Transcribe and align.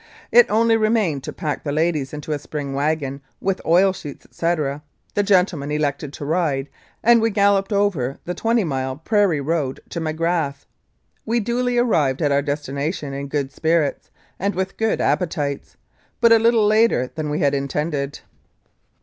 It 0.31 0.49
only 0.49 0.77
re 0.77 0.89
mained 0.89 1.21
to 1.21 1.31
pack 1.31 1.63
the 1.63 1.71
ladies 1.71 2.11
into 2.11 2.31
a 2.31 2.39
spring 2.39 2.73
wagon 2.73 3.21
with 3.39 3.61
oil 3.67 3.93
sheets, 3.93 4.25
etc.; 4.25 4.81
the 5.13 5.21
gentlemen 5.21 5.69
elected 5.69 6.11
to 6.13 6.25
ride, 6.25 6.69
and 7.03 7.21
we 7.21 7.29
galloped 7.29 7.71
over 7.71 8.17
the 8.25 8.33
twenty 8.33 8.63
mile 8.63 8.95
prairie 8.97 9.39
road 9.41 9.79
to 9.89 10.01
Magrath. 10.01 10.65
We 11.23 11.39
duly 11.39 11.77
arrived 11.77 12.23
at 12.23 12.31
our 12.31 12.41
destination 12.41 13.13
in 13.13 13.27
good 13.27 13.51
spirits 13.51 14.09
and 14.39 14.55
with 14.55 14.75
good 14.75 15.01
appetites, 15.01 15.77
but 16.19 16.31
a 16.31 16.39
little 16.39 16.65
later 16.65 17.11
than 17.13 17.29
we 17.29 17.37
had 17.41 17.53
intended. 17.53 18.21